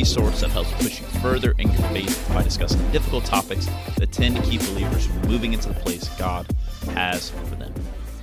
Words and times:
resource 0.00 0.40
that 0.40 0.48
helps 0.48 0.72
push 0.82 0.98
you 0.98 1.06
further 1.20 1.54
in 1.58 1.70
your 1.70 1.82
faith 1.90 2.26
by 2.32 2.42
discussing 2.42 2.80
difficult 2.90 3.22
topics 3.22 3.66
that 3.98 4.10
tend 4.10 4.34
to 4.34 4.40
keep 4.40 4.62
believers 4.62 5.04
from 5.04 5.20
moving 5.28 5.52
into 5.52 5.68
the 5.68 5.74
place 5.74 6.08
God 6.16 6.46
has 6.94 7.28
for 7.28 7.56
them. 7.56 7.74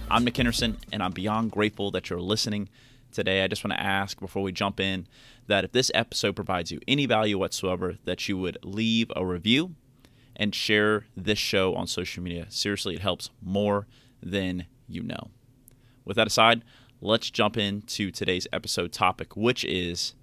I'm 0.09 0.23
Nick 0.23 0.37
Henderson, 0.37 0.77
and 0.91 1.03
I'm 1.03 1.11
beyond 1.11 1.51
grateful 1.51 1.91
that 1.91 2.09
you're 2.09 2.19
listening 2.19 2.67
today. 3.11 3.43
I 3.43 3.47
just 3.47 3.63
want 3.63 3.77
to 3.77 3.79
ask 3.79 4.19
before 4.19 4.41
we 4.41 4.51
jump 4.51 4.79
in 4.79 5.05
that 5.45 5.65
if 5.65 5.71
this 5.71 5.91
episode 5.93 6.35
provides 6.35 6.71
you 6.71 6.79
any 6.87 7.05
value 7.05 7.37
whatsoever, 7.37 7.99
that 8.05 8.27
you 8.27 8.39
would 8.39 8.57
leave 8.63 9.11
a 9.15 9.23
review 9.23 9.75
and 10.35 10.55
share 10.55 11.05
this 11.15 11.37
show 11.37 11.75
on 11.75 11.85
social 11.85 12.23
media. 12.23 12.47
Seriously, 12.49 12.95
it 12.95 13.01
helps 13.01 13.29
more 13.39 13.85
than 14.19 14.65
you 14.87 15.03
know. 15.03 15.29
With 16.05 16.17
that 16.17 16.25
aside, 16.25 16.63
let's 17.01 17.29
jump 17.29 17.55
into 17.55 18.09
today's 18.09 18.47
episode 18.51 18.91
topic, 18.91 19.37
which 19.37 19.63
is 19.63 20.15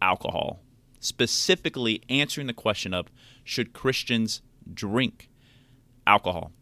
alcohol. 0.00 0.60
Specifically, 1.02 2.00
answering 2.08 2.46
the 2.46 2.52
question 2.52 2.94
of 2.94 3.08
should 3.42 3.72
Christians 3.72 4.40
drink 4.72 5.28
alcohol? 6.06 6.52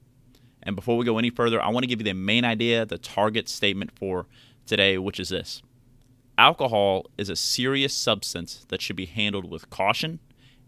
And 0.63 0.75
before 0.75 0.97
we 0.97 1.05
go 1.05 1.19
any 1.19 1.29
further, 1.29 1.63
I 1.63 1.69
want 1.69 1.85
to 1.85 1.87
give 1.87 2.01
you 2.01 2.05
the 2.05 2.15
main 2.15 2.47
idea, 2.47 2.87
the 2.87 2.97
target 2.97 3.51
statement 3.51 3.93
for 3.95 4.27
today, 4.65 4.97
which 4.97 5.21
is 5.21 5.29
this 5.29 5.63
Alcohol 6.39 7.05
is 7.19 7.29
a 7.29 7.37
serious 7.37 7.93
substance 7.93 8.65
that 8.69 8.81
should 8.81 8.97
be 8.97 9.05
handled 9.05 9.51
with 9.51 9.69
caution 9.69 10.21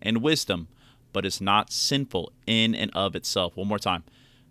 and 0.02 0.20
wisdom, 0.20 0.68
but 1.14 1.24
is 1.24 1.40
not 1.40 1.72
sinful 1.72 2.30
in 2.46 2.74
and 2.74 2.90
of 2.94 3.16
itself. 3.16 3.56
One 3.56 3.68
more 3.68 3.78
time. 3.78 4.04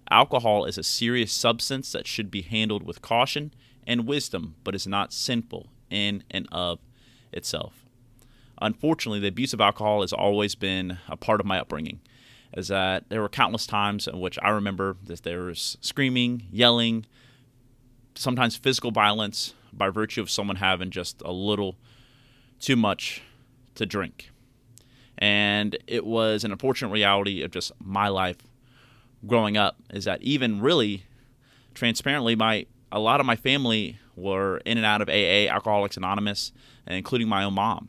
Alcohol 0.09 0.65
is 0.65 0.79
a 0.79 0.83
serious 0.83 1.31
substance 1.31 1.91
that 1.91 2.07
should 2.07 2.31
be 2.31 2.41
handled 2.41 2.81
with 2.81 3.03
caution 3.03 3.53
and 3.85 4.07
wisdom, 4.07 4.55
but 4.63 4.73
is 4.73 4.87
not 4.87 5.13
sinful 5.13 5.67
in 5.91 6.23
and 6.31 6.47
of 6.51 6.79
itself. 7.31 7.85
Unfortunately, 8.61 9.19
the 9.19 9.27
abuse 9.27 9.53
of 9.53 9.59
alcohol 9.61 10.01
has 10.01 10.13
always 10.13 10.55
been 10.55 10.99
a 11.09 11.17
part 11.17 11.39
of 11.39 11.45
my 11.45 11.59
upbringing. 11.59 11.99
Is 12.55 12.67
that 12.67 13.09
there 13.09 13.21
were 13.21 13.29
countless 13.29 13.65
times 13.65 14.07
in 14.07 14.19
which 14.19 14.37
I 14.41 14.49
remember 14.49 14.97
that 15.05 15.23
there 15.23 15.43
was 15.43 15.77
screaming, 15.81 16.47
yelling, 16.51 17.05
sometimes 18.15 18.55
physical 18.55 18.91
violence 18.91 19.53
by 19.73 19.89
virtue 19.89 20.21
of 20.21 20.29
someone 20.29 20.57
having 20.57 20.91
just 20.91 21.21
a 21.23 21.31
little 21.31 21.77
too 22.59 22.75
much 22.75 23.21
to 23.75 23.85
drink. 23.85 24.29
And 25.17 25.77
it 25.87 26.05
was 26.05 26.43
an 26.43 26.51
unfortunate 26.51 26.91
reality 26.91 27.41
of 27.41 27.51
just 27.51 27.71
my 27.79 28.09
life 28.09 28.37
growing 29.25 29.57
up 29.57 29.77
is 29.91 30.05
that 30.05 30.21
even 30.21 30.61
really 30.61 31.05
transparently 31.73 32.35
my 32.35 32.65
a 32.91 32.99
lot 32.99 33.19
of 33.19 33.25
my 33.25 33.35
family 33.35 33.97
were 34.15 34.57
in 34.65 34.77
and 34.77 34.85
out 34.85 35.01
of 35.01 35.07
AA, 35.07 35.47
Alcoholics 35.49 35.95
Anonymous, 35.95 36.51
including 36.85 37.29
my 37.29 37.43
own 37.43 37.53
mom. 37.53 37.87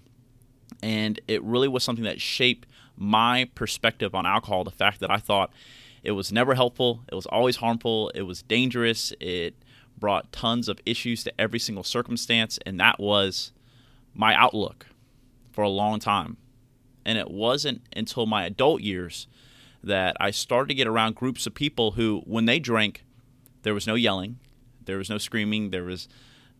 And 0.82 1.20
it 1.28 1.42
really 1.42 1.68
was 1.68 1.84
something 1.84 2.04
that 2.04 2.20
shaped 2.20 2.68
my 2.96 3.48
perspective 3.54 4.14
on 4.14 4.26
alcohol. 4.26 4.64
The 4.64 4.70
fact 4.70 5.00
that 5.00 5.10
I 5.10 5.18
thought 5.18 5.52
it 6.02 6.12
was 6.12 6.32
never 6.32 6.54
helpful, 6.54 7.02
it 7.10 7.14
was 7.14 7.26
always 7.26 7.56
harmful, 7.56 8.10
it 8.14 8.22
was 8.22 8.42
dangerous, 8.42 9.12
it 9.20 9.54
brought 9.96 10.32
tons 10.32 10.68
of 10.68 10.80
issues 10.84 11.22
to 11.22 11.40
every 11.40 11.60
single 11.60 11.84
circumstance, 11.84 12.58
and 12.66 12.80
that 12.80 12.98
was 12.98 13.52
my 14.14 14.34
outlook 14.34 14.86
for 15.52 15.62
a 15.62 15.68
long 15.68 16.00
time. 16.00 16.36
And 17.04 17.18
it 17.18 17.30
wasn't 17.30 17.82
until 17.94 18.26
my 18.26 18.44
adult 18.44 18.80
years 18.80 19.28
that 19.84 20.16
I 20.18 20.32
started 20.32 20.68
to 20.68 20.74
get 20.74 20.88
around 20.88 21.14
groups 21.14 21.46
of 21.46 21.54
people 21.54 21.92
who, 21.92 22.22
when 22.26 22.46
they 22.46 22.58
drank, 22.58 23.04
there 23.62 23.74
was 23.74 23.86
no 23.86 23.94
yelling, 23.94 24.38
there 24.84 24.98
was 24.98 25.08
no 25.08 25.18
screaming, 25.18 25.70
there 25.70 25.84
was 25.84 26.08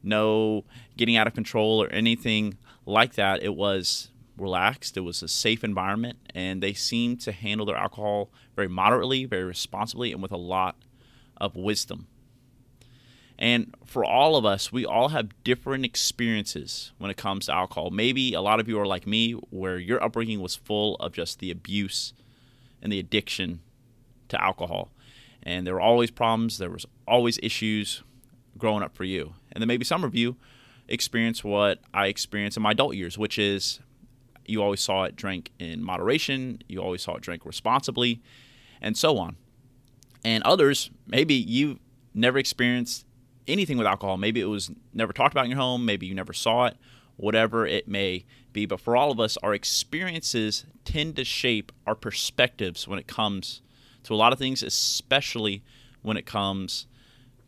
no 0.05 0.65
getting 0.97 1.17
out 1.17 1.27
of 1.27 1.35
control 1.35 1.83
or 1.83 1.89
anything 1.89 2.57
like 2.87 3.15
that. 3.15 3.43
It 3.43 3.57
was 3.57 4.11
relaxed, 4.43 4.97
it 4.97 5.01
was 5.01 5.23
a 5.23 5.29
safe 5.29 5.65
environment, 5.65 6.19
and 6.35 6.63
they 6.63 6.73
seemed 6.73 7.21
to 7.23 7.33
handle 7.33 7.67
their 7.67 7.77
alcohol 7.77 8.31
very 8.57 8.69
moderately, 8.69 9.25
very 9.25 9.45
responsibly, 9.45 10.13
and 10.13 10.21
with 10.21 10.33
a 10.33 10.37
lot 10.37 10.77
of 11.37 11.57
wisdom. 11.57 12.07
And 13.39 13.75
for 13.85 14.05
all 14.05 14.37
of 14.37 14.45
us, 14.45 14.71
we 14.71 14.85
all 14.85 15.09
have 15.09 15.43
different 15.43 15.85
experiences 15.85 16.93
when 16.99 17.11
it 17.11 17.17
comes 17.17 17.47
to 17.47 17.55
alcohol. 17.55 17.91
Maybe 17.91 18.35
a 18.35 18.41
lot 18.41 18.61
of 18.61 18.69
you 18.69 18.79
are 18.79 18.87
like 18.87 19.07
me, 19.07 19.33
where 19.33 19.79
your 19.79 20.03
upbringing 20.03 20.41
was 20.41 20.55
full 20.55 20.97
of 20.97 21.13
just 21.13 21.39
the 21.39 21.51
abuse 21.51 22.13
and 22.81 22.93
the 22.93 22.99
addiction 22.99 23.61
to 24.29 24.41
alcohol. 24.41 24.91
And 25.43 25.67
there 25.67 25.75
were 25.75 25.81
always 25.81 26.11
problems, 26.11 26.59
there 26.59 26.71
was 26.71 26.87
always 27.07 27.39
issues 27.43 28.03
growing 28.57 28.83
up 28.83 28.95
for 28.95 29.05
you. 29.05 29.35
And 29.51 29.61
then 29.61 29.69
maybe 29.69 29.85
some 29.85 30.05
of 30.05 30.15
you 30.15 30.37
experience 30.89 31.43
what 31.43 31.81
I 31.93 32.07
experienced 32.07 32.57
in 32.57 32.63
my 32.63 32.73
adult 32.73 32.95
years, 32.95 33.19
which 33.19 33.39
is 33.39 33.81
you 34.47 34.63
always 34.63 34.81
saw 34.81 35.05
it 35.05 35.17
drink 35.17 35.51
in 35.59 35.83
moderation, 35.83 36.63
you 36.69 36.81
always 36.81 37.03
saw 37.03 37.17
it 37.17 37.23
drink 37.23 37.45
responsibly, 37.45 38.21
and 38.81 38.97
so 38.97 39.19
on. 39.19 39.37
And 40.25 40.43
others, 40.45 40.91
maybe 41.07 41.35
you 41.35 41.79
never 42.15 42.39
experienced 42.39 43.07
anything 43.49 43.77
with 43.77 43.87
alcohol. 43.87 44.17
Maybe 44.17 44.41
it 44.41 44.47
was 44.47 44.71
never 44.93 45.13
talked 45.13 45.35
about 45.35 45.45
in 45.45 45.51
your 45.51 45.61
home, 45.61 45.85
maybe 45.85 46.07
you 46.07 46.15
never 46.15 46.33
saw 46.33 46.67
it, 46.67 46.77
whatever 47.17 47.67
it 47.67 47.89
may 47.89 48.25
be. 48.53 48.67
But 48.67 48.81
for 48.81 48.97
all 48.97 49.11
of 49.11 49.21
us, 49.21 49.37
our 49.43 49.55
experiences 49.55 50.65
tend 50.85 51.17
to 51.17 51.25
shape 51.25 51.73
our 51.87 51.95
perspectives 51.95 52.87
when 52.87 52.99
it 52.99 53.07
comes 53.07 53.63
to 54.05 54.15
a 54.15 54.17
lot 54.17 54.33
of 54.33 54.39
things, 54.39 54.63
especially 54.63 55.63
when 56.03 56.17
it 56.17 56.27
comes 56.27 56.87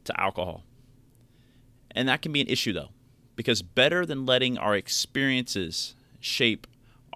to 0.04 0.20
alcohol. 0.20 0.62
And 1.90 2.08
that 2.08 2.22
can 2.22 2.32
be 2.32 2.40
an 2.40 2.48
issue, 2.48 2.72
though, 2.72 2.90
because 3.36 3.62
better 3.62 4.04
than 4.04 4.26
letting 4.26 4.58
our 4.58 4.74
experiences 4.74 5.94
shape 6.20 6.66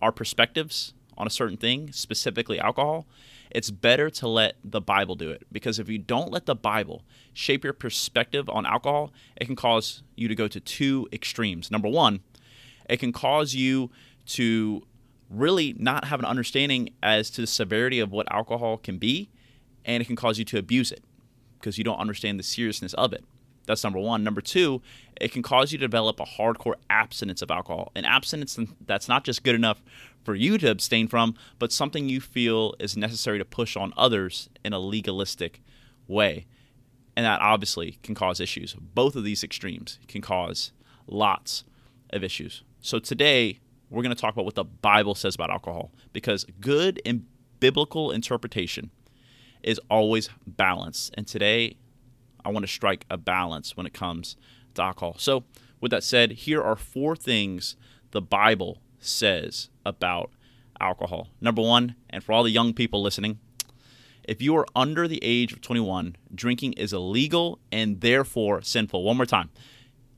our 0.01 0.13
perspectives 0.13 0.95
on 1.17 1.27
a 1.27 1.31
certain 1.31 1.57
thing, 1.57 1.93
specifically 1.93 2.61
alcohol, 2.61 3.07
it's 3.51 3.71
better 3.71 4.11
to 4.11 4.29
let 4.29 4.57
the 4.63 4.81
Bible 4.81 5.15
do 5.15 5.31
it. 5.31 5.47
Because 5.51 5.79
if 5.79 5.89
you 5.89 5.99
don't 5.99 6.31
let 6.31 6.47
the 6.47 6.55
Bible 6.55 7.03
shape 7.33 7.65
your 7.65 7.73
perspective 7.73 8.49
on 8.49 8.67
alcohol, 8.67 9.13
it 9.37 9.47
can 9.47 9.57
cause 9.57 10.03
you 10.17 10.29
to 10.29 10.35
go 10.35 10.49
to 10.49 10.61
two 10.61 11.09
extremes. 11.13 11.71
Number 11.71 11.89
one, 11.89 12.21
it 12.89 12.99
can 12.99 13.13
cause 13.13 13.55
you 13.55 13.91
to 14.27 14.87
really 15.31 15.75
not 15.79 16.07
have 16.07 16.21
an 16.21 16.27
understanding 16.27 16.91
as 17.03 17.31
to 17.31 17.41
the 17.41 17.47
severity 17.47 18.01
of 18.01 18.11
what 18.13 18.31
alcohol 18.33 18.77
can 18.79 18.99
be, 18.99 19.31
and 19.85 20.03
it 20.03 20.07
can 20.07 20.17
cause 20.17 20.39
you 20.39 20.45
to 20.45 20.59
abuse 20.59 20.93
it 20.93 21.03
because 21.59 21.79
you 21.79 21.85
don't 21.85 21.99
understand 21.99 22.39
the 22.39 22.45
seriousness 22.45 22.95
of 22.95 23.13
it. 23.13 23.25
That's 23.69 23.85
number 23.85 23.99
one. 23.99 24.25
Number 24.25 24.41
two, 24.41 24.81
it 25.21 25.31
can 25.31 25.43
cause 25.43 25.73
you 25.73 25.79
to 25.79 25.85
develop 25.85 26.19
a 26.21 26.25
hardcore 26.25 26.77
abstinence 26.89 27.43
of 27.43 27.51
alcohol. 27.51 27.93
An 27.95 28.07
abstinence 28.07 28.59
that's 28.87 29.09
not 29.09 29.25
just 29.25 29.45
good 29.45 29.55
enough 29.55 29.83
for 30.25 30.35
you 30.35 30.57
to 30.57 30.71
abstain 30.71 31.07
from, 31.07 31.35
but 31.59 31.71
something 31.71 32.09
you 32.09 32.19
feel 32.19 32.75
is 32.81 32.97
necessary 32.97 33.37
to 33.39 33.45
push 33.45 33.77
on 33.77 33.93
others 33.95 34.49
in 34.65 34.73
a 34.73 34.79
legalistic 34.79 35.61
way. 36.07 36.47
And 37.15 37.27
that 37.27 37.43
obviously 37.43 37.99
can 38.03 38.15
cause 38.15 38.41
issues. 38.41 38.75
Both 38.75 39.17
of 39.17 39.23
these 39.23 39.45
extremes 39.45 39.99
can 40.09 40.23
cause 40.23 40.73
lots 41.07 41.65
of 42.09 42.25
issues. 42.25 42.63
So 42.81 42.99
today, 42.99 43.61
we're 43.91 44.03
going 44.03 44.15
to 44.15 44.21
talk 44.21 44.33
about 44.33 44.47
what 44.47 44.55
the 44.55 44.65
Bible 44.65 45.15
says 45.15 45.35
about 45.35 45.51
alcohol 45.51 45.93
because 46.15 46.47
good 46.59 47.03
and 47.05 47.27
biblical 47.61 48.13
interpretation 48.13 48.91
is 49.63 49.79
always 49.91 50.31
balanced. 50.47 51.13
And 51.19 51.27
today, 51.27 51.77
I 52.49 52.51
want 52.51 52.65
to 52.65 52.73
strike 52.73 53.05
a 53.11 53.19
balance 53.19 53.77
when 53.77 53.85
it 53.85 53.93
comes 53.93 54.37
to 54.75 54.83
alcohol. 54.83 55.17
So, 55.19 55.45
with 55.83 55.91
that 55.91 56.03
said, 56.03 56.33
here 56.33 56.63
are 56.63 56.77
four 56.77 57.15
things 57.15 57.77
the 58.13 58.23
Bible 58.23 58.81
says 58.99 59.69
about 59.85 60.31
alcohol. 60.81 61.29
Number 61.43 61.61
one, 61.61 61.95
and 62.09 62.25
for 62.25 62.33
all 62.33 62.43
the 62.43 62.51
young 62.51 62.73
people 62.73 63.03
listening, 63.03 63.39
if 64.25 64.41
you 64.41 64.57
are 64.57 64.67
under 64.75 65.07
the 65.07 65.21
age 65.23 65.53
of 65.53 65.61
21, 65.61 66.17
drinking 66.35 66.73
is 66.73 66.95
illegal 66.95 67.59
and 67.71 68.01
therefore 68.01 68.63
sinful. 68.63 69.05
One 69.05 69.19
more 69.19 69.27
time. 69.27 69.51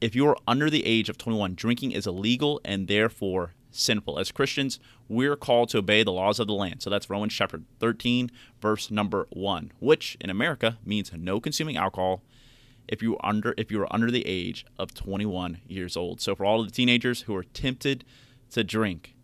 If 0.00 0.14
you 0.14 0.26
are 0.28 0.36
under 0.46 0.70
the 0.70 0.86
age 0.86 1.08
of 1.08 1.18
21, 1.18 1.54
drinking 1.56 1.90
is 1.90 2.06
illegal 2.06 2.60
and 2.64 2.86
therefore 2.86 3.54
sinful. 3.72 4.18
As 4.18 4.32
Christians, 4.32 4.78
we're 5.08 5.36
called 5.36 5.68
to 5.70 5.78
obey 5.78 6.02
the 6.02 6.12
laws 6.12 6.38
of 6.38 6.46
the 6.46 6.54
land. 6.54 6.80
So 6.80 6.90
that's 6.90 7.10
Romans 7.10 7.34
chapter 7.34 7.62
13, 7.80 8.30
verse 8.60 8.90
number 8.90 9.26
1, 9.30 9.72
which 9.80 10.16
in 10.20 10.30
America 10.30 10.78
means 10.84 11.12
no 11.12 11.40
consuming 11.40 11.76
alcohol 11.76 12.22
if 12.90 13.00
you 13.02 13.16
under 13.22 13.54
if 13.56 13.70
you 13.70 13.80
are 13.80 13.90
under 13.90 14.10
the 14.10 14.26
age 14.26 14.66
of 14.78 14.92
21 14.92 15.60
years 15.66 15.96
old. 15.96 16.20
So 16.20 16.34
for 16.34 16.44
all 16.44 16.60
of 16.60 16.66
the 16.66 16.72
teenagers 16.72 17.22
who 17.22 17.34
are 17.34 17.44
tempted 17.44 18.04
to 18.50 18.64
drink, 18.64 19.14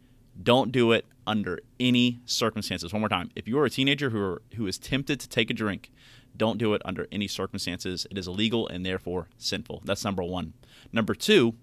don't 0.40 0.72
do 0.72 0.92
it 0.92 1.04
under 1.26 1.58
any 1.80 2.20
circumstances. 2.24 2.92
One 2.92 3.00
more 3.00 3.08
time. 3.08 3.30
If 3.34 3.48
you 3.48 3.58
are 3.58 3.64
a 3.64 3.70
teenager 3.70 4.10
who 4.10 4.20
are, 4.20 4.42
who 4.54 4.66
is 4.66 4.78
tempted 4.78 5.18
to 5.20 5.28
take 5.28 5.50
a 5.50 5.54
drink, 5.54 5.90
don't 6.36 6.58
do 6.58 6.74
it 6.74 6.82
under 6.84 7.08
any 7.10 7.26
circumstances. 7.26 8.06
It 8.10 8.16
is 8.16 8.28
illegal 8.28 8.68
and 8.68 8.86
therefore 8.86 9.28
sinful. 9.36 9.82
That's 9.84 10.04
number 10.04 10.22
1. 10.22 10.52
Number 10.92 11.14
2 11.14 11.54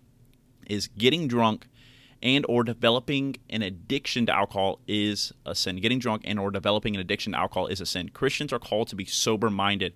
is 0.67 0.88
getting 0.88 1.27
drunk 1.27 1.67
and 2.21 2.45
or 2.47 2.63
developing 2.63 3.35
an 3.50 3.61
addiction 3.61 4.25
to 4.25 4.35
alcohol 4.35 4.79
is 4.88 5.33
a 5.45 5.55
sin. 5.55 5.77
Getting 5.77 6.00
drunk 6.00 6.23
and 6.25 6.39
or 6.39 6.51
developing 6.51 6.95
an 6.95 7.01
addiction 7.01 7.33
to 7.33 7.39
alcohol 7.39 7.67
is 7.67 7.79
a 7.79 7.85
sin. 7.85 8.09
Christians 8.09 8.51
are 8.51 8.59
called 8.59 8.88
to 8.89 8.95
be 8.95 9.05
sober-minded 9.05 9.94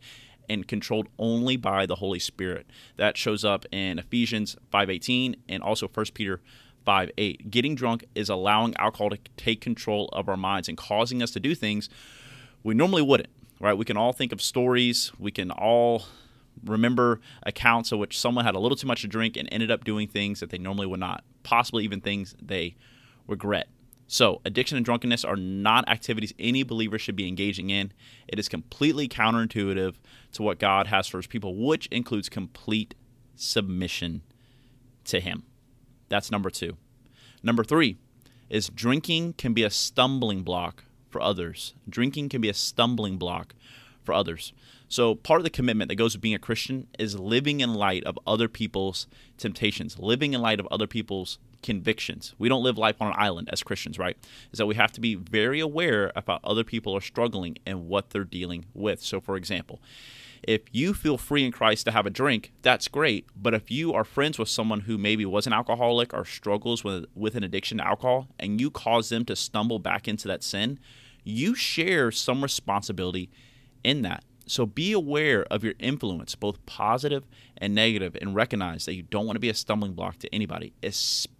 and 0.49 0.67
controlled 0.67 1.07
only 1.19 1.57
by 1.57 1.85
the 1.85 1.95
Holy 1.95 2.19
Spirit. 2.19 2.67
That 2.95 3.17
shows 3.17 3.43
up 3.43 3.65
in 3.71 3.99
Ephesians 3.99 4.55
5:18 4.71 5.35
and 5.47 5.61
also 5.63 5.87
1 5.87 6.13
Peter 6.13 6.41
5 6.85 7.11
8. 7.17 7.51
Getting 7.51 7.75
drunk 7.75 8.05
is 8.15 8.29
allowing 8.29 8.75
alcohol 8.77 9.09
to 9.09 9.19
take 9.35 9.61
control 9.61 10.09
of 10.13 10.29
our 10.29 10.37
minds 10.37 10.69
and 10.69 10.77
causing 10.77 11.21
us 11.21 11.31
to 11.31 11.39
do 11.39 11.53
things 11.53 11.89
we 12.63 12.73
normally 12.73 13.01
wouldn't, 13.01 13.29
right? 13.59 13.77
We 13.77 13.85
can 13.85 13.97
all 13.97 14.13
think 14.13 14.31
of 14.31 14.41
stories, 14.41 15.11
we 15.19 15.31
can 15.31 15.51
all 15.51 16.03
remember 16.65 17.21
accounts 17.43 17.91
of 17.91 17.99
which 17.99 18.19
someone 18.19 18.45
had 18.45 18.55
a 18.55 18.59
little 18.59 18.75
too 18.75 18.87
much 18.87 19.01
to 19.01 19.07
drink 19.07 19.37
and 19.37 19.47
ended 19.51 19.69
up 19.69 19.83
doing 19.83 20.07
things 20.07 20.39
that 20.39 20.49
they 20.49 20.57
normally 20.57 20.87
would 20.87 20.99
not, 20.99 21.23
possibly 21.43 21.83
even 21.83 22.01
things 22.01 22.35
they 22.41 22.75
regret. 23.27 23.67
So, 24.07 24.41
addiction 24.45 24.77
and 24.77 24.85
drunkenness 24.85 25.25
are 25.25 25.35
not 25.35 25.87
activities 25.89 26.33
any 26.39 26.63
believer 26.63 26.97
should 26.97 27.17
be 27.17 27.27
engaging 27.27 27.69
in. 27.69 27.91
It 28.27 28.39
is 28.39 28.47
completely 28.47 29.09
counterintuitive 29.09 29.95
to 30.33 30.43
what 30.43 30.59
God 30.59 30.87
has 30.87 31.07
for 31.07 31.17
his 31.17 31.27
people, 31.27 31.55
which 31.55 31.87
includes 31.87 32.29
complete 32.29 32.95
submission 33.35 34.21
to 35.05 35.19
him. 35.19 35.43
That's 36.07 36.31
number 36.31 36.49
two. 36.49 36.77
Number 37.43 37.65
three 37.65 37.97
is 38.49 38.69
drinking 38.69 39.33
can 39.33 39.53
be 39.53 39.63
a 39.63 39.69
stumbling 39.69 40.43
block 40.43 40.85
for 41.09 41.21
others. 41.21 41.73
Drinking 41.89 42.29
can 42.29 42.39
be 42.39 42.49
a 42.49 42.53
stumbling 42.53 43.17
block 43.17 43.55
for 44.03 44.13
others. 44.13 44.53
So, 44.87 45.15
part 45.15 45.41
of 45.41 45.43
the 45.43 45.49
commitment 45.49 45.89
that 45.89 45.95
goes 45.95 46.15
with 46.15 46.21
being 46.21 46.33
a 46.33 46.39
Christian 46.39 46.87
is 46.97 47.19
living 47.19 47.59
in 47.59 47.73
light 47.73 48.05
of 48.05 48.17
other 48.25 48.47
people's 48.47 49.05
temptations, 49.37 49.99
living 49.99 50.33
in 50.33 50.41
light 50.41 50.61
of 50.61 50.67
other 50.71 50.87
people's 50.87 51.39
convictions. 51.63 52.33
We 52.37 52.49
don't 52.49 52.63
live 52.63 52.77
life 52.77 53.01
on 53.01 53.07
an 53.07 53.15
island 53.17 53.49
as 53.51 53.63
Christians, 53.63 53.97
right? 53.99 54.17
Is 54.51 54.59
that 54.59 54.65
we 54.65 54.75
have 54.75 54.91
to 54.93 55.01
be 55.01 55.15
very 55.15 55.59
aware 55.59 56.11
about 56.15 56.41
other 56.43 56.63
people 56.63 56.95
are 56.95 57.01
struggling 57.01 57.57
and 57.65 57.87
what 57.87 58.11
they're 58.11 58.23
dealing 58.23 58.65
with. 58.73 59.01
So, 59.01 59.19
for 59.19 59.35
example, 59.35 59.81
if 60.43 60.61
you 60.71 60.93
feel 60.93 61.17
free 61.17 61.45
in 61.45 61.51
Christ 61.51 61.85
to 61.85 61.91
have 61.91 62.05
a 62.05 62.11
drink, 62.11 62.53
that's 62.61 62.87
great. 62.87 63.27
But 63.35 63.53
if 63.53 63.71
you 63.71 63.93
are 63.93 64.03
friends 64.03 64.37
with 64.37 64.49
someone 64.49 64.81
who 64.81 64.97
maybe 64.97 65.25
was 65.25 65.47
an 65.47 65.53
alcoholic 65.53 66.13
or 66.13 66.25
struggles 66.25 66.83
with, 66.83 67.05
with 67.15 67.35
an 67.35 67.43
addiction 67.43 67.79
to 67.79 67.87
alcohol 67.87 68.27
and 68.39 68.61
you 68.61 68.69
cause 68.69 69.09
them 69.09 69.25
to 69.25 69.35
stumble 69.35 69.79
back 69.79 70.07
into 70.07 70.27
that 70.27 70.43
sin, 70.43 70.79
you 71.23 71.55
share 71.55 72.11
some 72.11 72.41
responsibility 72.41 73.29
in 73.83 74.01
that. 74.03 74.23
So 74.45 74.65
be 74.65 74.93
aware 74.93 75.43
of 75.51 75.63
your 75.63 75.73
influence, 75.77 76.35
both 76.35 76.65
positive 76.65 77.25
and 77.57 77.75
negative, 77.75 78.15
and 78.21 78.33
recognize 78.33 78.85
that 78.85 78.95
you 78.95 79.03
don't 79.03 79.25
want 79.25 79.35
to 79.35 79.41
be 79.41 79.49
a 79.49 79.53
stumbling 79.53 79.93
block 79.93 80.19
to 80.19 80.33
anybody, 80.33 80.71
especially 80.81 81.33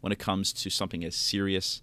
when 0.00 0.12
it 0.12 0.18
comes 0.18 0.52
to 0.52 0.70
something 0.70 1.04
as 1.04 1.16
serious 1.16 1.82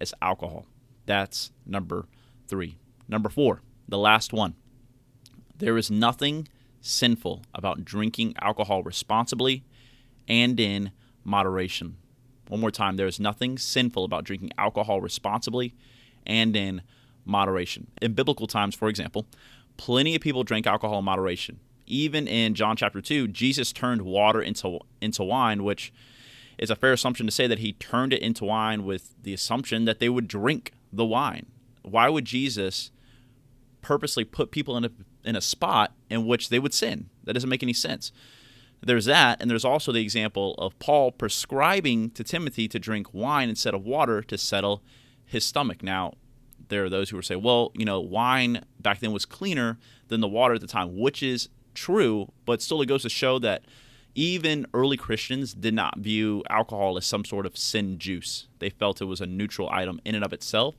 as 0.00 0.14
alcohol. 0.22 0.66
That's 1.06 1.52
number 1.64 2.06
three. 2.46 2.76
Number 3.08 3.28
four, 3.28 3.62
the 3.88 3.98
last 3.98 4.32
one. 4.32 4.54
There 5.58 5.76
is 5.78 5.90
nothing 5.90 6.48
sinful 6.80 7.42
about 7.54 7.84
drinking 7.84 8.34
alcohol 8.40 8.82
responsibly 8.82 9.64
and 10.28 10.58
in 10.60 10.92
moderation. 11.24 11.96
One 12.48 12.60
more 12.60 12.70
time, 12.70 12.96
there 12.96 13.06
is 13.06 13.18
nothing 13.18 13.58
sinful 13.58 14.04
about 14.04 14.24
drinking 14.24 14.52
alcohol 14.56 15.00
responsibly 15.00 15.74
and 16.24 16.54
in 16.54 16.82
moderation. 17.24 17.88
In 18.00 18.12
biblical 18.12 18.46
times, 18.46 18.74
for 18.74 18.88
example, 18.88 19.26
plenty 19.76 20.14
of 20.14 20.22
people 20.22 20.44
drank 20.44 20.66
alcohol 20.66 21.00
in 21.00 21.04
moderation. 21.04 21.58
Even 21.86 22.26
in 22.28 22.54
John 22.54 22.76
chapter 22.76 23.00
2, 23.00 23.28
Jesus 23.28 23.72
turned 23.72 24.02
water 24.02 24.40
into 24.42 24.80
into 25.00 25.22
wine, 25.22 25.62
which 25.62 25.92
is 26.58 26.70
a 26.70 26.76
fair 26.76 26.92
assumption 26.92 27.26
to 27.26 27.32
say 27.32 27.46
that 27.46 27.58
he 27.58 27.72
turned 27.74 28.12
it 28.12 28.22
into 28.22 28.44
wine 28.44 28.84
with 28.84 29.14
the 29.22 29.34
assumption 29.34 29.84
that 29.84 29.98
they 29.98 30.08
would 30.08 30.28
drink 30.28 30.72
the 30.92 31.04
wine. 31.04 31.46
Why 31.82 32.08
would 32.08 32.24
Jesus 32.24 32.90
purposely 33.82 34.24
put 34.24 34.50
people 34.50 34.76
in 34.76 34.84
a 34.84 34.90
in 35.24 35.36
a 35.36 35.40
spot 35.40 35.92
in 36.08 36.26
which 36.26 36.48
they 36.48 36.58
would 36.58 36.74
sin? 36.74 37.10
That 37.24 37.34
doesn't 37.34 37.50
make 37.50 37.62
any 37.62 37.72
sense. 37.72 38.12
There's 38.80 39.06
that, 39.06 39.40
and 39.40 39.50
there's 39.50 39.64
also 39.64 39.90
the 39.90 40.02
example 40.02 40.54
of 40.58 40.78
Paul 40.78 41.10
prescribing 41.10 42.10
to 42.10 42.22
Timothy 42.22 42.68
to 42.68 42.78
drink 42.78 43.12
wine 43.12 43.48
instead 43.48 43.74
of 43.74 43.84
water 43.84 44.22
to 44.22 44.38
settle 44.38 44.82
his 45.24 45.44
stomach. 45.44 45.82
Now, 45.82 46.12
there 46.68 46.84
are 46.84 46.90
those 46.90 47.10
who 47.10 47.16
will 47.16 47.22
say, 47.22 47.36
well, 47.36 47.72
you 47.74 47.84
know, 47.84 48.00
wine 48.00 48.64
back 48.78 49.00
then 49.00 49.12
was 49.12 49.24
cleaner 49.24 49.78
than 50.08 50.20
the 50.20 50.28
water 50.28 50.54
at 50.54 50.60
the 50.60 50.66
time, 50.66 50.98
which 50.98 51.22
is 51.22 51.48
true, 51.74 52.30
but 52.44 52.62
still 52.62 52.82
it 52.82 52.86
goes 52.86 53.02
to 53.02 53.08
show 53.08 53.38
that 53.38 53.64
even 54.16 54.66
early 54.72 54.96
Christians 54.96 55.52
did 55.52 55.74
not 55.74 55.98
view 55.98 56.42
alcohol 56.48 56.96
as 56.96 57.04
some 57.04 57.24
sort 57.24 57.44
of 57.44 57.56
sin 57.56 57.98
juice. 57.98 58.48
They 58.58 58.70
felt 58.70 59.02
it 59.02 59.04
was 59.04 59.20
a 59.20 59.26
neutral 59.26 59.68
item 59.70 60.00
in 60.04 60.14
and 60.14 60.24
of 60.24 60.32
itself, 60.32 60.74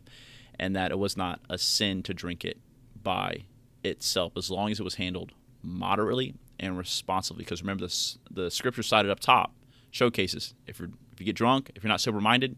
and 0.60 0.76
that 0.76 0.92
it 0.92 0.98
was 0.98 1.16
not 1.16 1.40
a 1.50 1.60
sin 1.60 2.02
to 2.04 2.14
drink 2.14 2.44
it 2.44 2.58
by 3.02 3.46
itself, 3.84 4.34
as 4.36 4.50
long 4.50 4.72
as 4.72 4.80
it 4.80 4.84
was 4.84 4.96
handled 4.96 5.34
moderately 5.62 6.34
and 6.60 6.78
responsibly. 6.78 7.44
Because 7.44 7.62
remember, 7.62 7.86
this, 7.86 8.18
the 8.32 8.50
scripture 8.50 8.84
cited 8.84 9.12
up 9.12 9.20
top 9.20 9.54
showcases 9.92 10.56
if, 10.66 10.80
you're, 10.80 10.90
if 11.14 11.20
you 11.20 11.26
get 11.26 11.36
drunk, 11.36 11.72
if 11.76 11.84
you're 11.84 11.90
not 11.90 12.02
sober 12.02 12.20
minded, 12.20 12.56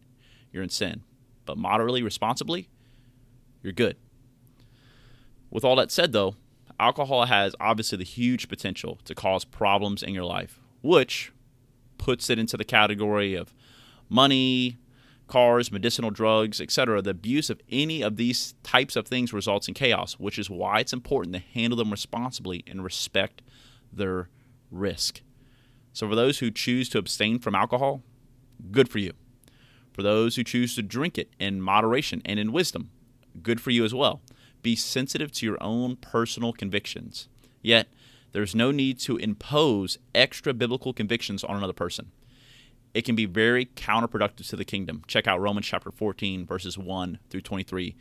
you're 0.51 0.63
in 0.63 0.69
sin. 0.69 1.03
But 1.45 1.57
moderately, 1.57 2.01
responsibly, 2.01 2.69
you're 3.61 3.73
good. 3.73 3.97
With 5.51 5.65
all 5.65 5.75
that 5.75 5.91
said, 5.91 6.13
though, 6.13 6.35
alcohol 6.79 7.25
has 7.25 7.53
obviously 7.59 7.97
the 7.97 8.05
huge 8.05 8.47
potential 8.47 8.97
to 9.03 9.13
cause 9.13 9.43
problems 9.43 10.01
in 10.03 10.13
your 10.13 10.23
life, 10.23 10.61
which 10.81 11.31
puts 11.97 12.29
it 12.29 12.39
into 12.39 12.57
the 12.57 12.63
category 12.63 13.35
of 13.35 13.53
money, 14.09 14.77
cars, 15.27 15.71
medicinal 15.71 16.09
drugs, 16.09 16.59
etc. 16.59 17.01
The 17.01 17.11
abuse 17.11 17.49
of 17.49 17.61
any 17.69 18.01
of 18.01 18.17
these 18.17 18.55
types 18.63 18.95
of 18.95 19.07
things 19.07 19.31
results 19.31 19.67
in 19.67 19.73
chaos, 19.73 20.13
which 20.13 20.39
is 20.39 20.49
why 20.49 20.79
it's 20.79 20.93
important 20.93 21.35
to 21.35 21.39
handle 21.39 21.77
them 21.77 21.91
responsibly 21.91 22.63
and 22.67 22.83
respect 22.83 23.41
their 23.93 24.29
risk. 24.71 25.21
So, 25.93 26.07
for 26.07 26.15
those 26.15 26.39
who 26.39 26.51
choose 26.51 26.89
to 26.89 26.97
abstain 26.97 27.39
from 27.39 27.55
alcohol, 27.55 28.03
good 28.71 28.89
for 28.89 28.99
you. 28.99 29.13
For 29.93 30.03
those 30.03 30.35
who 30.35 30.43
choose 30.43 30.75
to 30.75 30.81
drink 30.81 31.17
it 31.17 31.29
in 31.39 31.61
moderation 31.61 32.21
and 32.25 32.39
in 32.39 32.51
wisdom, 32.51 32.89
good 33.41 33.61
for 33.61 33.71
you 33.71 33.83
as 33.83 33.93
well. 33.93 34.21
Be 34.61 34.75
sensitive 34.75 35.31
to 35.33 35.45
your 35.45 35.61
own 35.61 35.95
personal 35.95 36.53
convictions. 36.53 37.27
Yet, 37.61 37.87
there's 38.31 38.55
no 38.55 38.71
need 38.71 38.99
to 38.99 39.17
impose 39.17 39.97
extra 40.13 40.53
biblical 40.53 40.93
convictions 40.93 41.43
on 41.43 41.57
another 41.57 41.73
person. 41.73 42.11
It 42.93 43.03
can 43.03 43.15
be 43.15 43.25
very 43.25 43.65
counterproductive 43.65 44.47
to 44.49 44.55
the 44.55 44.65
kingdom. 44.65 45.03
Check 45.07 45.27
out 45.27 45.39
Romans 45.39 45.67
chapter 45.67 45.91
14, 45.91 46.45
verses 46.45 46.77
1 46.77 47.19
through 47.29 47.41
23 47.41 47.95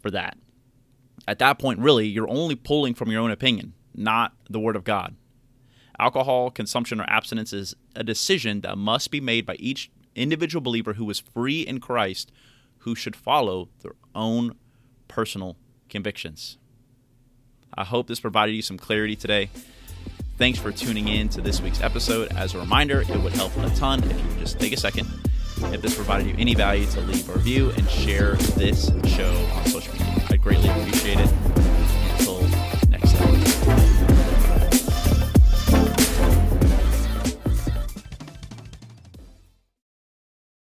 for 0.00 0.10
that. 0.10 0.36
At 1.26 1.38
that 1.38 1.58
point, 1.58 1.78
really, 1.78 2.06
you're 2.06 2.28
only 2.28 2.56
pulling 2.56 2.94
from 2.94 3.10
your 3.10 3.22
own 3.22 3.30
opinion, 3.30 3.74
not 3.94 4.34
the 4.50 4.60
Word 4.60 4.76
of 4.76 4.84
God. 4.84 5.14
Alcohol 5.98 6.50
consumption 6.50 7.00
or 7.00 7.08
abstinence 7.08 7.52
is 7.52 7.74
a 7.94 8.02
decision 8.02 8.62
that 8.62 8.76
must 8.76 9.10
be 9.10 9.20
made 9.20 9.46
by 9.46 9.54
each 9.54 9.90
individual 10.16 10.60
believer 10.60 10.94
who 10.94 11.08
is 11.10 11.20
free 11.20 11.60
in 11.60 11.80
Christ 11.80 12.32
who 12.78 12.94
should 12.94 13.16
follow 13.16 13.68
their 13.80 13.94
own 14.14 14.56
personal 15.08 15.56
convictions. 15.88 16.58
I 17.76 17.84
hope 17.84 18.06
this 18.06 18.20
provided 18.20 18.52
you 18.52 18.62
some 18.62 18.78
clarity 18.78 19.16
today. 19.16 19.50
Thanks 20.38 20.58
for 20.58 20.72
tuning 20.72 21.08
in 21.08 21.28
to 21.30 21.40
this 21.40 21.60
week's 21.60 21.80
episode. 21.80 22.32
As 22.32 22.54
a 22.54 22.58
reminder, 22.58 23.02
it 23.02 23.22
would 23.22 23.32
help 23.32 23.56
a 23.56 23.70
ton 23.70 24.02
if 24.04 24.16
you 24.16 24.40
just 24.40 24.58
take 24.58 24.72
a 24.72 24.76
second, 24.76 25.08
if 25.72 25.82
this 25.82 25.94
provided 25.94 26.26
you 26.26 26.34
any 26.38 26.54
value, 26.54 26.86
to 26.86 27.00
leave 27.02 27.28
a 27.28 27.32
review 27.32 27.70
and 27.70 27.88
share 27.88 28.34
this 28.34 28.90
show 29.06 29.32
on 29.54 29.66
social 29.66 29.92
media. 29.92 30.26
I'd 30.30 30.42
greatly 30.42 30.68
appreciate 30.68 31.18
it. 31.18 31.53